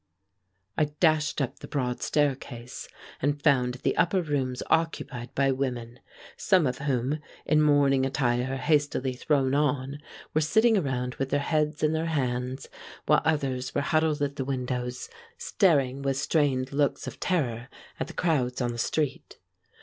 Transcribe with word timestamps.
I 0.79 0.85
dashed 0.85 1.41
up 1.43 1.59
the 1.59 1.67
broad 1.67 2.01
staircase, 2.01 2.87
and 3.21 3.39
found 3.39 3.75
the 3.83 3.95
upper 3.95 4.23
rooms 4.23 4.63
occupied 4.67 5.35
by 5.35 5.51
women, 5.51 5.99
some 6.35 6.65
of 6.65 6.79
whom, 6.79 7.19
in 7.45 7.61
morning 7.61 8.03
attire 8.03 8.55
hastily 8.55 9.13
thrown 9.13 9.53
on, 9.53 9.99
were 10.33 10.41
sitting 10.41 10.75
around 10.75 11.13
with 11.19 11.29
their 11.29 11.39
heads 11.39 11.83
in 11.83 11.93
their 11.93 12.07
hands, 12.07 12.67
while 13.05 13.21
others 13.23 13.75
were 13.75 13.81
huddled 13.81 14.23
at 14.23 14.37
the 14.37 14.43
windows, 14.43 15.07
staring 15.37 16.01
with 16.01 16.17
strained 16.17 16.73
looks 16.73 17.05
of 17.05 17.19
terror 17.19 17.69
at 17.99 18.07
the 18.07 18.13
crowds 18.13 18.59
on 18.59 18.71
the 18.71 18.79
street. 18.79 19.37